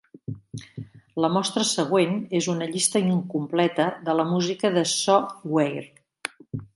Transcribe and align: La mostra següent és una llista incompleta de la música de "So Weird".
La 1.25 1.29
mostra 1.33 1.65
següent 1.71 2.15
és 2.39 2.47
una 2.55 2.67
llista 2.71 3.01
incompleta 3.09 3.85
de 4.07 4.17
la 4.21 4.25
música 4.31 4.73
de 4.79 4.85
"So 4.93 5.19
Weird". 5.57 6.01